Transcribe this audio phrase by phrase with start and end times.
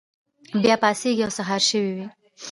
[0.63, 2.07] بیا پاڅیږي او سهار شوی وي.